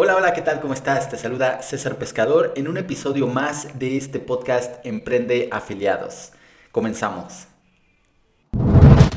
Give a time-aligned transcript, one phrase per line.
[0.00, 0.60] Hola, hola, ¿qué tal?
[0.60, 1.10] ¿Cómo estás?
[1.10, 6.30] Te saluda César Pescador en un episodio más de este podcast Emprende Afiliados.
[6.70, 7.48] Comenzamos.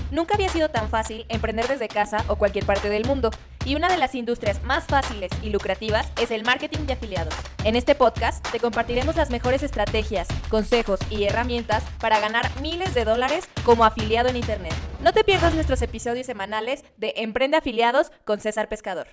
[0.10, 3.30] Nunca había sido tan fácil emprender desde casa o cualquier parte del mundo,
[3.64, 7.36] y una de las industrias más fáciles y lucrativas es el marketing de afiliados.
[7.64, 13.06] En este podcast te compartiremos las mejores estrategias, consejos y herramientas para ganar miles de
[13.06, 14.74] dólares como afiliado en Internet.
[15.04, 19.10] No te pierdas nuestros episodios semanales de Emprende Afiliados con César Pescador.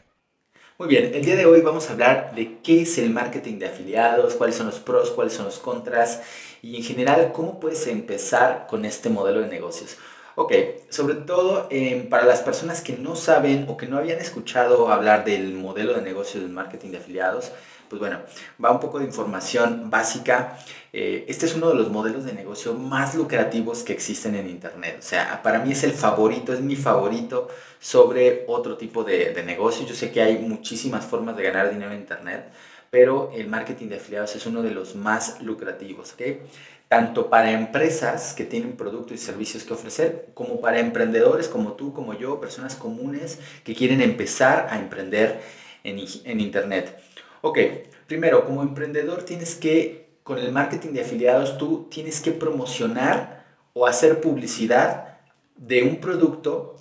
[0.81, 3.67] Muy bien, el día de hoy vamos a hablar de qué es el marketing de
[3.67, 6.23] afiliados, cuáles son los pros, cuáles son los contras
[6.63, 9.97] y en general cómo puedes empezar con este modelo de negocios.
[10.37, 10.53] Ok,
[10.89, 15.25] sobre todo em, para las personas que no saben o que no habían escuchado hablar
[15.25, 17.51] del modelo de negocio del marketing de afiliados,
[17.89, 18.21] pues bueno,
[18.63, 20.59] va un poco de información básica.
[20.93, 24.97] Eh, este es uno de los modelos de negocio más lucrativos que existen en Internet.
[24.99, 27.49] O sea, para mí es el favorito, es mi favorito
[27.81, 29.87] sobre otro tipo de, de negocio.
[29.87, 32.51] Yo sé que hay muchísimas formas de ganar dinero en Internet,
[32.91, 36.13] pero el marketing de afiliados es uno de los más lucrativos.
[36.13, 36.43] ¿okay?
[36.89, 41.93] tanto para empresas que tienen productos y servicios que ofrecer, como para emprendedores como tú,
[41.93, 45.41] como yo, personas comunes que quieren empezar a emprender
[45.85, 46.99] en, en Internet.
[47.41, 47.59] Ok,
[48.07, 53.45] primero, como emprendedor tienes que, con el marketing de afiliados, tú tienes que promocionar
[53.75, 55.19] o hacer publicidad
[55.57, 56.77] de un producto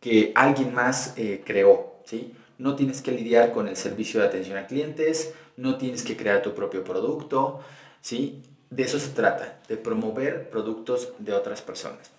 [0.00, 2.34] que alguien más eh, creó, ¿sí?
[2.58, 6.42] No tienes que lidiar con el servicio de atención a clientes, no tienes que crear
[6.42, 7.60] tu propio producto,
[8.00, 8.42] ¿sí?
[8.70, 12.10] De eso se trata, de promover productos de otras personas.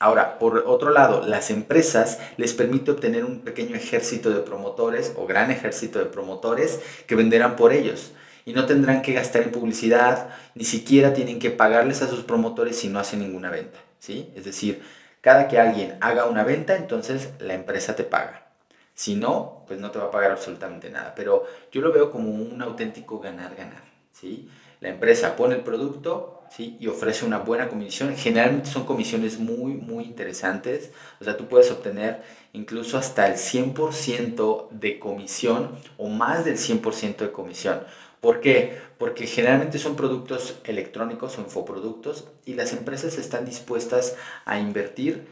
[0.00, 5.26] Ahora, por otro lado, las empresas les permite obtener un pequeño ejército de promotores o
[5.26, 8.12] gran ejército de promotores que venderán por ellos
[8.44, 12.76] y no tendrán que gastar en publicidad, ni siquiera tienen que pagarles a sus promotores
[12.76, 14.32] si no hacen ninguna venta, ¿sí?
[14.36, 14.82] Es decir,
[15.20, 18.46] cada que alguien haga una venta, entonces la empresa te paga.
[18.94, 22.30] Si no, pues no te va a pagar absolutamente nada, pero yo lo veo como
[22.30, 23.82] un auténtico ganar-ganar,
[24.12, 24.48] ¿sí?
[24.80, 26.76] La empresa pone el producto, ¿sí?
[26.80, 28.14] y ofrece una buena comisión.
[28.16, 30.90] Generalmente son comisiones muy, muy interesantes.
[31.20, 32.22] O sea, tú puedes obtener
[32.52, 37.80] incluso hasta el 100% de comisión o más del 100% de comisión.
[38.20, 38.80] ¿Por qué?
[38.98, 45.28] Porque generalmente son productos electrónicos o infoproductos y las empresas están dispuestas a invertir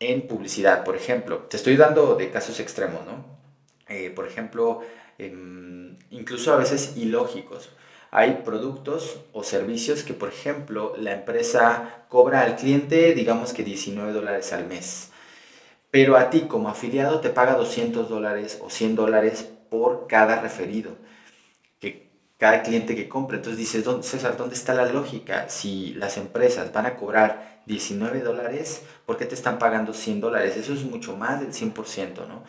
[0.00, 0.84] en publicidad.
[0.84, 3.24] Por ejemplo, te estoy dando de casos extremos, ¿no?
[3.88, 4.82] Eh, por ejemplo,
[5.18, 7.70] em, incluso a veces ilógicos
[8.16, 14.10] hay productos o servicios que, por ejemplo, la empresa cobra al cliente, digamos que 19
[14.14, 15.10] dólares al mes,
[15.90, 20.96] pero a ti como afiliado te paga 200 dólares o 100 dólares por cada referido,
[21.78, 23.36] que cada cliente que compra.
[23.36, 25.50] Entonces dices, César, ¿dónde está la lógica?
[25.50, 30.56] Si las empresas van a cobrar 19 dólares, ¿por qué te están pagando 100 dólares?
[30.56, 32.44] Eso es mucho más del 100%, ¿no?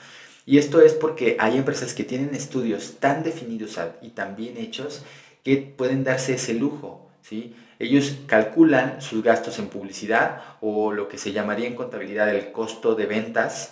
[0.45, 5.03] Y esto es porque hay empresas que tienen estudios tan definidos y tan bien hechos
[5.47, 7.07] que pueden darse ese lujo.
[7.21, 7.55] ¿sí?
[7.79, 12.95] Ellos calculan sus gastos en publicidad o lo que se llamaría en contabilidad el costo
[12.95, 13.71] de ventas.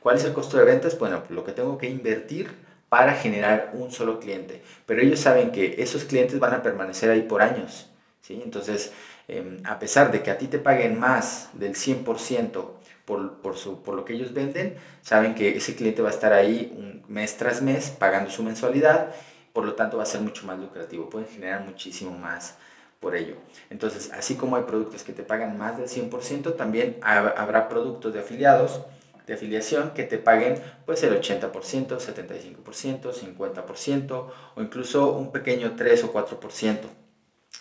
[0.00, 0.98] ¿Cuál es el costo de ventas?
[0.98, 2.50] Bueno, lo que tengo que invertir
[2.88, 4.64] para generar un solo cliente.
[4.84, 7.88] Pero ellos saben que esos clientes van a permanecer ahí por años.
[8.20, 8.40] ¿sí?
[8.42, 8.92] Entonces,
[9.28, 13.80] em, a pesar de que a ti te paguen más del 100% por, por, su,
[13.84, 17.36] por lo que ellos venden, saben que ese cliente va a estar ahí un mes
[17.36, 19.14] tras mes pagando su mensualidad
[19.52, 22.56] por lo tanto va a ser mucho más lucrativo, pueden generar muchísimo más
[23.00, 23.34] por ello.
[23.68, 28.20] Entonces, así como hay productos que te pagan más del 100%, también habrá productos de
[28.20, 28.80] afiliados,
[29.26, 36.04] de afiliación, que te paguen pues el 80%, 75%, 50% o incluso un pequeño 3
[36.04, 36.78] o 4%,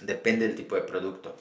[0.01, 1.35] depende del tipo de producto.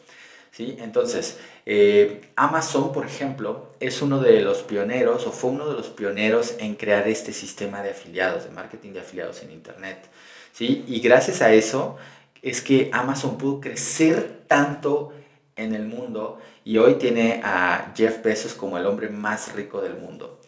[0.51, 0.77] ¿Sí?
[0.81, 5.89] Entonces, eh, Amazon, por ejemplo, es uno de los pioneros o fue uno de los
[5.89, 10.09] pioneros en crear este sistema de afiliados, de marketing de afiliados en Internet.
[10.53, 10.85] ¿Sí?
[10.87, 11.97] Y gracias a eso
[12.43, 15.13] es que Amazon pudo crecer tanto
[15.57, 19.95] en el mundo y hoy tiene a Jeff Bezos como el hombre más rico del
[19.95, 20.41] mundo.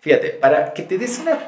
[0.00, 1.38] Fíjate, para que te des una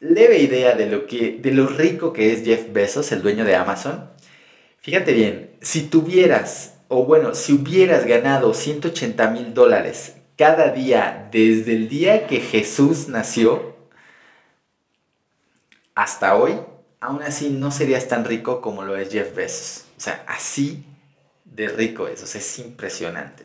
[0.00, 3.56] leve idea de lo, que, de lo rico que es Jeff Bezos, el dueño de
[3.56, 4.10] Amazon,
[4.80, 11.72] fíjate bien, si tuvieras, o bueno, si hubieras ganado 180 mil dólares cada día desde
[11.72, 13.74] el día que Jesús nació
[15.94, 16.58] hasta hoy,
[17.06, 19.84] aún así no serías tan rico como lo es Jeff Bezos.
[19.96, 20.84] O sea, así
[21.44, 23.44] de rico es, o sea, es impresionante.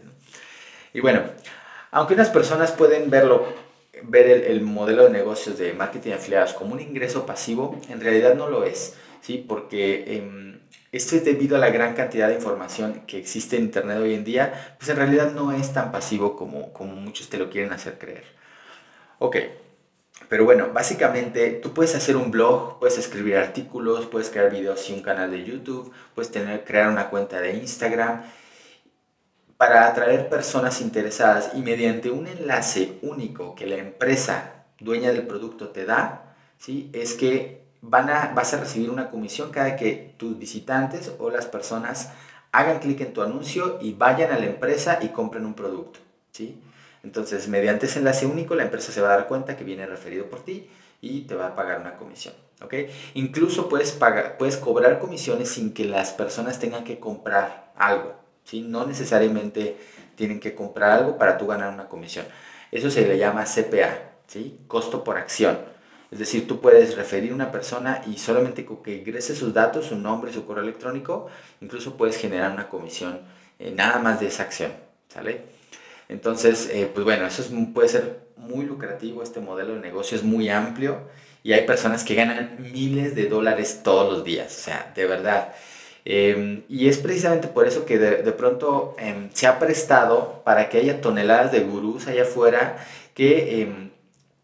[0.93, 1.21] Y bueno,
[1.91, 3.45] aunque unas personas pueden verlo,
[4.03, 8.49] ver el, modelo de negocios de marketing afiliados como un ingreso pasivo, en realidad no
[8.49, 9.45] lo es, ¿sí?
[9.47, 10.59] Porque em,
[10.91, 14.23] esto es debido a la gran cantidad de información que existe en Internet hoy en
[14.23, 17.99] día, pues en realidad no es tan pasivo como, como muchos te lo quieren hacer
[17.99, 18.23] creer.
[19.19, 19.37] Ok,
[20.29, 24.93] pero bueno, básicamente tú puedes hacer un blog, puedes escribir artículos, puedes crear videos y
[24.93, 28.23] un canal de YouTube, puedes tener, crear una cuenta de Instagram
[29.57, 35.69] para atraer personas interesadas y mediante un enlace único que la empresa dueña del producto
[35.69, 36.89] te da, ¿sí?
[36.93, 41.45] es que van a, vas a recibir una comisión cada que tus visitantes o las
[41.45, 42.09] personas
[42.51, 45.99] hagan clic en tu anuncio y vayan a la empresa y compren un producto.
[46.31, 46.59] ¿sí?
[47.03, 50.25] Entonces, mediante ese enlace único, la empresa se va a dar cuenta que viene referido
[50.29, 50.69] por ti
[51.01, 52.33] y te va a pagar una comisión.
[52.61, 52.73] ¿ok?
[53.15, 58.13] Incluso puedes, pagar, puedes cobrar comisiones sin que las personas tengan que comprar algo.
[58.43, 58.61] ¿sí?
[58.61, 59.77] No necesariamente
[60.15, 62.25] tienen que comprar algo para tú ganar una comisión.
[62.71, 64.59] Eso se le llama CPA, ¿sí?
[64.67, 65.57] costo por acción.
[66.11, 69.85] Es decir, tú puedes referir a una persona y solamente con que ingrese sus datos,
[69.87, 71.27] su nombre, su correo electrónico,
[71.61, 73.21] incluso puedes generar una comisión
[73.59, 74.73] eh, nada más de esa acción.
[75.07, 75.60] ¿Sale?
[76.11, 77.41] Entonces, eh, pues bueno, eso
[77.73, 80.99] puede ser muy lucrativo, este modelo de negocio es muy amplio
[81.41, 85.53] y hay personas que ganan miles de dólares todos los días, o sea, de verdad.
[86.03, 90.79] Em, y es precisamente por eso que de, pronto em, se ha prestado para que
[90.79, 92.77] haya toneladas de gurús allá afuera
[93.13, 93.91] que, em,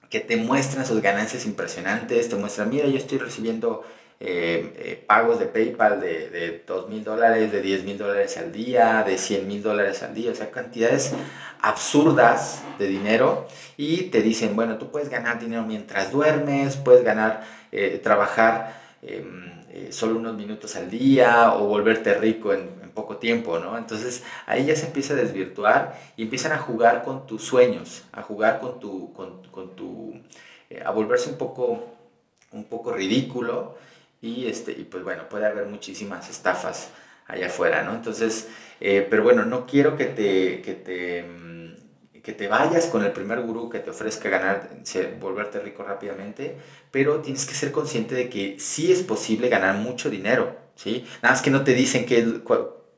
[0.09, 3.83] que te muestran sus ganancias impresionantes, te muestran, mira, yo estoy recibiendo
[4.19, 8.51] eh, eh, pagos de PayPal de, de 2 mil dólares, de 10 mil dólares al
[8.51, 11.13] día, de 100 mil dólares al día, o sea, cantidades
[11.61, 13.47] absurdas de dinero
[13.77, 19.91] y te dicen, bueno, tú puedes ganar dinero mientras duermes, puedes ganar, eh, trabajar em,
[19.91, 23.77] solo unos minutos al día o volverte rico en, poco tiempo, ¿no?
[23.77, 28.23] Entonces ahí ya se empieza a desvirtuar y empiezan a jugar con tus sueños, a
[28.23, 30.19] jugar con tu, con, con tu,
[30.83, 31.83] a volverse un poco,
[32.51, 33.75] un poco ridículo
[34.21, 36.89] y, este, y pues bueno, puede haber muchísimas estafas
[37.27, 37.93] allá afuera, ¿no?
[37.93, 38.47] Entonces,
[38.79, 41.57] eh, pero bueno, no quiero que te, que te, mm,
[42.23, 44.69] que te vayas con el primer gurú que te ofrezca ganar,
[45.19, 46.57] volverte rico rápidamente,
[46.91, 51.05] pero tienes que ser consciente de que sí es posible ganar mucho dinero, ¿sí?
[51.21, 52.21] Nada más que no te dicen que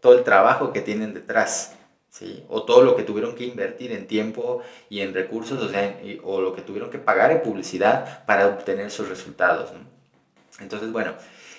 [0.01, 1.75] todo el trabajo que tienen detrás,
[2.09, 2.43] ¿sí?
[2.49, 6.41] O todo lo que tuvieron que invertir en tiempo y en recursos, o sea, o
[6.41, 9.98] lo que tuvieron que pagar en publicidad para obtener esos resultados, ¿no?
[10.59, 11.15] Entonces, bueno,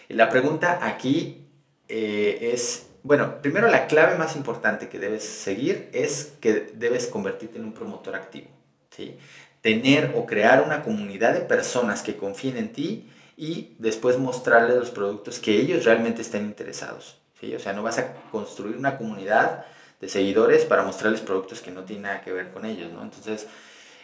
[0.09, 1.47] la pregunta aquí
[1.89, 7.59] eh, es, bueno, primero la clave más importante que debes seguir es que debes convertirte
[7.59, 8.49] en un promotor activo,
[8.91, 9.17] ¿sí?
[9.61, 14.91] Tener o crear una comunidad de personas que confíen en ti y después mostrarles los
[14.91, 17.55] productos que ellos realmente estén interesados, ¿sí?
[17.55, 19.65] O sea, no vas a construir una comunidad
[20.01, 23.03] de seguidores para mostrarles productos que no tienen nada que ver con ellos, ¿no?
[23.03, 23.47] Entonces,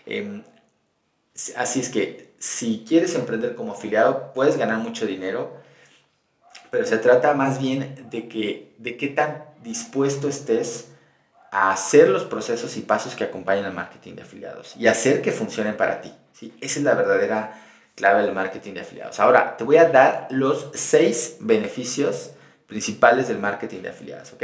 [0.05, 0.43] em,
[1.57, 5.57] así es que si quieres emprender como afiliado, puedes ganar mucho dinero,
[6.71, 10.89] pero se trata más bien de, que, de qué tan dispuesto estés
[11.51, 15.33] a hacer los procesos y pasos que acompañan al marketing de afiliados y hacer que
[15.33, 16.13] funcionen para ti.
[16.33, 16.53] ¿sí?
[16.61, 17.63] Esa es la verdadera
[17.95, 19.19] clave del marketing de afiliados.
[19.21, 22.33] Ahora, te voy a dar los seis beneficios
[22.67, 24.43] principales del marketing de afiliados, ¿ok?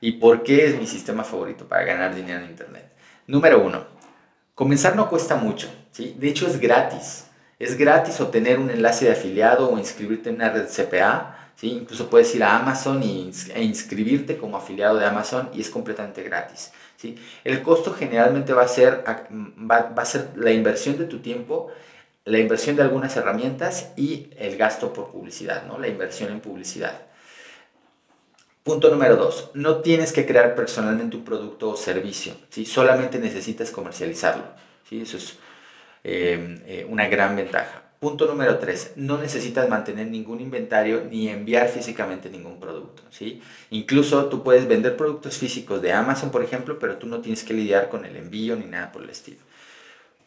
[0.00, 2.92] Y por qué es mi sistema favorito para ganar dinero en Internet.
[3.26, 3.84] Número uno,
[4.54, 5.68] comenzar no cuesta mucho.
[6.04, 7.24] De hecho es gratis.
[7.58, 11.50] Es gratis obtener un enlace de afiliado o inscribirte en una red CPA.
[11.56, 11.70] ¿sí?
[11.70, 16.70] Incluso puedes ir a Amazon e inscribirte como afiliado de Amazon y es completamente gratis.
[16.96, 17.16] ¿sí?
[17.42, 21.68] El costo generalmente va a, ser, va, va a ser la inversión de tu tiempo,
[22.24, 25.78] la inversión de algunas herramientas y el gasto por publicidad, ¿no?
[25.78, 27.02] la inversión en publicidad.
[28.62, 32.66] Punto número dos, no tienes que crear personalmente un producto o servicio, ¿sí?
[32.66, 34.44] solamente necesitas comercializarlo.
[34.88, 35.00] ¿sí?
[35.00, 35.38] Eso es
[36.04, 37.82] Em, eh, una gran ventaja.
[38.00, 38.92] Punto número 3.
[38.96, 43.02] No necesitas mantener ningún inventario ni enviar físicamente ningún producto.
[43.10, 43.42] ¿sí?
[43.70, 47.54] Incluso tú puedes vender productos físicos de Amazon, por ejemplo, pero tú no tienes que
[47.54, 49.40] lidiar con el envío ni nada por el estilo.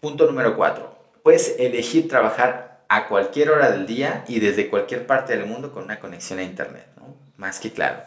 [0.02, 1.00] Punto número 4.
[1.24, 5.84] Puedes elegir trabajar a cualquier hora del día y desde cualquier parte del mundo con
[5.84, 6.88] una conexión a Internet.
[7.38, 8.02] Más que claro.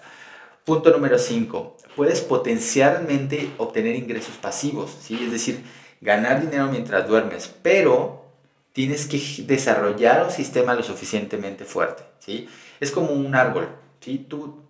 [0.65, 1.77] Punto número 5.
[1.97, 4.95] Puedes potencialmente obtener ingresos pasivos.
[5.01, 5.19] ¿sí?
[5.25, 5.65] Es decir,
[6.05, 8.27] ganar dinero mientras duermes, pero
[8.73, 12.49] tienes que desarrollar un sistema lo suficientemente fuerte, ¿sí?
[12.79, 13.69] Es como un árbol,
[14.01, 14.19] ¿sí?
[14.29, 14.61] Tú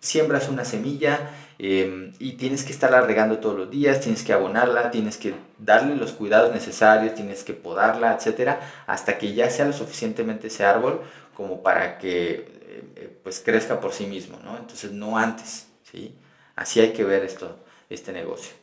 [0.00, 4.90] siembras una semilla em, y tienes que estarla regando todos los días, tienes que abonarla,
[4.90, 9.74] tienes que darle los cuidados necesarios, tienes que podarla, etcétera, hasta que ya sea lo
[9.74, 11.02] suficientemente ese árbol
[11.34, 14.56] como para que eh, eh, pues crezca por sí mismo, ¿no?
[14.56, 16.14] Entonces no antes, ¿sí?
[16.56, 17.58] Así hay que ver esto,
[17.90, 18.54] este negocio.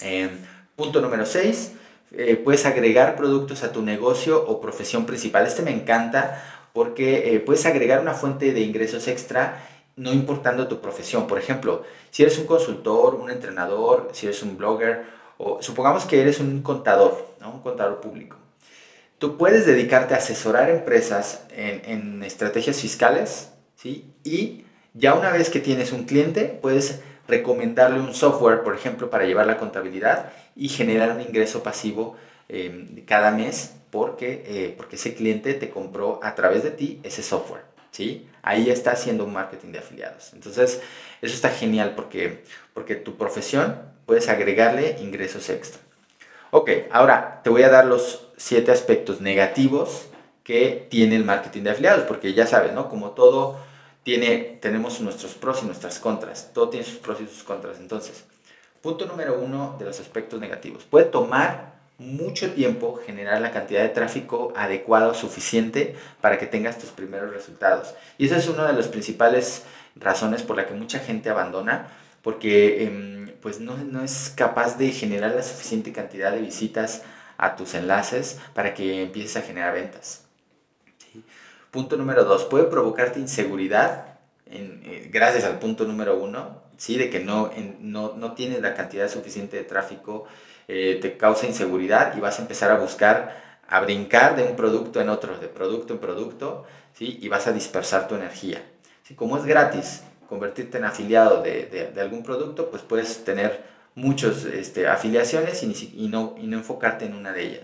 [0.00, 0.30] Em,
[0.78, 1.72] Punto número 6,
[2.12, 5.44] eh, puedes agregar productos a tu negocio o profesión principal.
[5.44, 6.40] Este me encanta
[6.72, 9.60] porque eh, puedes agregar una fuente de ingresos extra
[9.96, 11.26] no importando tu profesión.
[11.26, 11.82] Por ejemplo,
[12.12, 15.02] si eres un consultor, un entrenador, si eres un blogger
[15.36, 18.36] o supongamos que eres un contador, un contador público.
[19.18, 24.14] tú puedes dedicarte a asesorar empresas en, en estrategias fiscales, ¿sí?
[24.22, 29.24] Y ya una vez que tienes un cliente, puedes recomendarle un software, por ejemplo, para
[29.24, 32.16] llevar la contabilidad y generar un ingreso pasivo
[32.48, 37.22] em, cada mes porque, eh, porque ese cliente te compró a través de ti ese
[37.22, 37.62] software.
[37.92, 38.28] ¿sí?
[38.42, 40.32] Ahí está haciendo un marketing de afiliados.
[40.34, 40.82] Entonces,
[41.22, 42.42] eso está genial porque,
[42.74, 45.80] porque tu profesión puedes agregarle ingresos extra.
[46.50, 50.06] Ok, ahora te voy a dar los siete aspectos negativos
[50.42, 52.88] que tiene el marketing de afiliados, porque ya sabes, ¿no?
[52.88, 53.58] Como todo
[54.02, 56.50] tiene, tenemos nuestros pros y nuestras contras.
[56.54, 57.78] Todo tiene sus pros y sus contras.
[57.78, 58.24] Entonces,
[58.82, 60.84] punto número uno de los aspectos negativos.
[60.84, 66.90] Puede tomar mucho tiempo generar la cantidad de tráfico adecuado, suficiente para que tengas tus
[66.90, 67.94] primeros resultados.
[68.18, 69.64] Y esa es una de las principales
[69.96, 71.88] razones por la que mucha gente abandona,
[72.22, 77.02] porque em, pues no, no es capaz de generar la suficiente cantidad de visitas
[77.36, 80.24] a tus enlaces para que empieces a generar ventas.
[81.70, 84.08] Punto número dos, puede provocarte inseguridad
[84.50, 86.96] eh, gracias al punto número uno, ¿sí?
[86.96, 90.26] de que no, no, no tienes la cantidad suficiente de tráfico
[90.70, 95.00] eh, te causa inseguridad y vas a empezar a buscar, a brincar de un producto
[95.00, 97.18] en otro, de producto en producto, ¿sí?
[97.22, 98.62] y vas a dispersar tu energía.
[99.02, 99.14] ¿sí?
[99.14, 104.86] Como es gratis convertirte en afiliado de, de, algún producto, pues puedes tener muchas este,
[104.86, 107.62] afiliaciones y, y, no, y no enfocarte en una de ellas.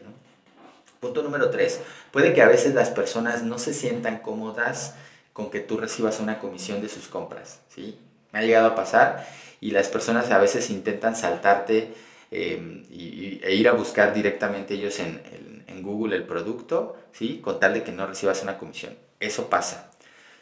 [0.98, 4.94] Punto número tres, puede que a veces las personas no se sientan cómodas
[5.34, 7.60] con que tú recibas una comisión de sus compras.
[7.68, 7.98] ¿sí?
[8.34, 9.26] Ha llegado a pasar
[9.60, 11.94] y las personas a veces intentan saltarte
[12.36, 15.22] Em, y, e ir a buscar directamente ellos en,
[15.68, 17.40] en, Google el producto, ¿sí?
[17.40, 18.96] contarle que no recibas una comisión.
[19.20, 19.92] Eso pasa.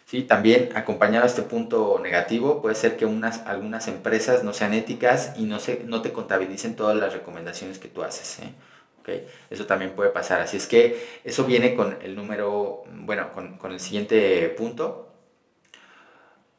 [0.07, 0.23] ¿sí?
[0.23, 5.35] También acompañado a este punto negativo, puede ser que unas, algunas empresas no sean éticas
[5.37, 8.39] y no, se, no te contabilicen todas las recomendaciones que tú haces.
[8.39, 8.55] ¿eh?
[9.01, 9.27] Okay.
[9.51, 10.41] Eso también puede pasar.
[10.41, 15.13] Así es que eso viene con el número, bueno, con, con el siguiente punto.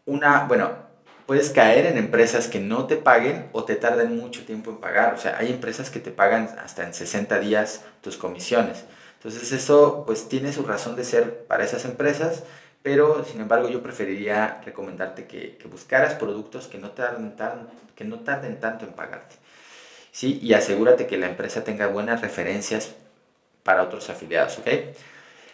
[0.06, 0.93] Una, bueno,
[1.26, 5.14] puedes caer en empresas que no te paguen o te tarden mucho tiempo en pagar.
[5.14, 8.84] O sea, hay empresas que te pagan hasta en 60 días tus comisiones.
[9.18, 12.44] Entonces eso pues tiene su razón de ser para esas empresas,
[12.82, 18.04] pero sin embargo yo preferiría recomendarte que, que buscaras productos que no, tarden tan, que
[18.04, 19.36] no tarden tanto en pagarte.
[20.12, 20.40] ¿sí?
[20.42, 22.92] Y asegúrate que la empresa tenga buenas referencias
[23.64, 24.58] para otros afiliados.
[24.60, 24.68] ¿ok?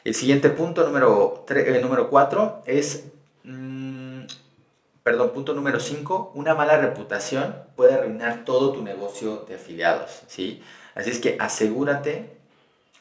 [0.03, 3.05] El siguiente punto, número 4, eh, número cuatro, es...
[3.43, 3.88] Mm,
[5.03, 10.61] Perdón, punto número 5, una mala reputación puede arruinar todo tu negocio de afiliados, ¿sí?
[10.93, 12.37] Así es que asegúrate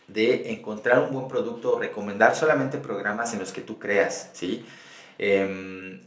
[0.07, 4.64] de encontrar un buen producto, recomendar solamente programas en los que tú creas, ¿sí?
[5.19, 6.00] Em,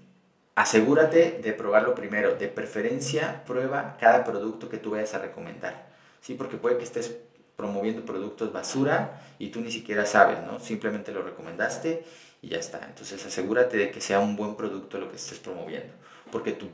[0.56, 5.90] asegúrate de probarlo primero, de preferencia prueba cada producto que tú vayas a recomendar,
[6.22, 6.36] ¿sí?
[6.36, 7.18] Porque puede que estés
[7.58, 10.60] promoviendo productos basura y tú ni siquiera sabes, ¿no?
[10.60, 12.04] Simplemente lo recomendaste
[12.42, 12.82] y ya está.
[12.88, 15.94] Entonces asegúrate de que sea un buen producto lo que estés promoviendo,
[16.32, 16.68] porque tu,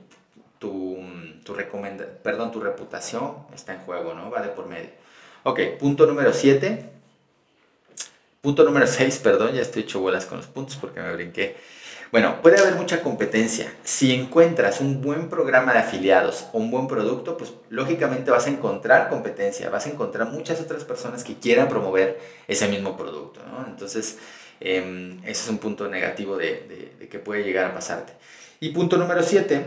[0.60, 0.98] tu,
[1.44, 1.56] tu,
[2.24, 4.30] perdón, tu reputación está en juego, ¿no?
[4.32, 4.90] Va de por medio.
[5.44, 6.92] Ok, punto número 7.
[8.42, 11.58] Punto número 6, perdón, ya estoy hecho bolas con los puntos porque me brinqué.
[12.12, 13.74] Bueno, puede haber mucha competencia.
[13.84, 18.50] Si encuentras un buen programa de afiliados o un buen producto, pues lógicamente vas a
[18.50, 23.68] encontrar competencia, vas a encontrar muchas otras personas que quieran promover ese mismo producto, ¿no?
[23.68, 24.18] Entonces,
[24.60, 28.14] Em, ese es un punto negativo de, que puede llegar a pasarte.
[28.60, 29.64] Y punto número 7,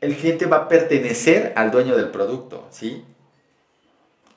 [0.00, 3.04] el cliente va a pertenecer al dueño del producto, ¿sí?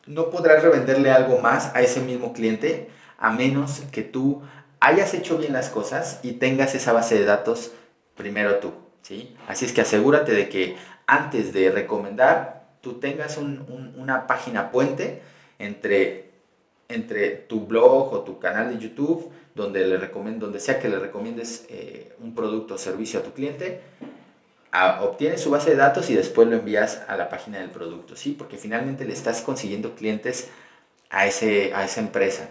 [0.06, 4.44] No podrás revenderle algo más a ese mismo cliente a menos que tú
[4.80, 7.72] hayas hecho bien las cosas y tengas esa base de datos
[8.16, 9.36] primero tú, ¿sí?
[9.48, 10.78] Así es que asegúrate de que
[11.08, 15.22] antes de recomendar, tú tengas una página puente
[15.60, 16.27] entre,
[16.90, 21.66] entre tu blog o tu canal de YouTube, donde, le donde sea que le recomiendes
[21.70, 23.82] eh, un producto o servicio a tu cliente,
[25.02, 28.36] obtienes su base de datos y después lo envías a la página del producto, ¿sí?
[28.38, 30.50] Porque finalmente le estás consiguiendo clientes
[31.10, 32.50] a, ese, a esa empresa.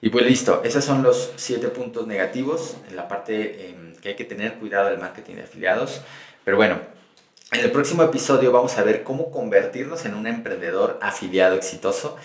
[0.00, 4.16] Y pues listo, esos son los siete puntos negativos en la parte em, que hay
[4.16, 6.00] que tener cuidado del marketing de afiliados.
[6.44, 6.80] Pero bueno,
[7.52, 12.16] en el próximo episodio vamos a ver cómo convertirnos en un emprendedor afiliado exitoso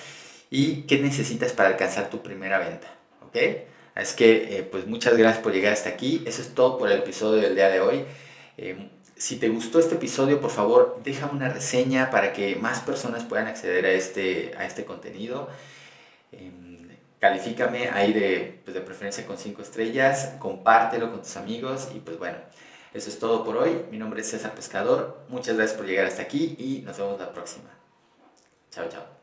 [0.50, 2.88] y qué necesitas para alcanzar tu primera venta.
[3.28, 3.36] ¿ok?
[3.96, 6.24] Es que, eh, pues muchas gracias por llegar hasta aquí.
[6.26, 8.06] Eso es todo por el episodio del día de hoy.
[8.58, 13.24] Eh, si te gustó este episodio, por favor, déjame una reseña para que más personas
[13.24, 15.50] puedan acceder a este, a este contenido.
[16.32, 16.90] Em,
[17.20, 22.20] califícame ahí de, pues de preferencia con 5 estrellas, compártelo con tus amigos y pues
[22.20, 22.38] bueno,
[22.94, 23.86] eso es todo por hoy.
[23.92, 25.26] Mi nombre es César Pescador.
[25.30, 27.70] Muchas gracias por llegar hasta aquí y nos vemos la próxima.
[28.72, 29.17] Chao, chao.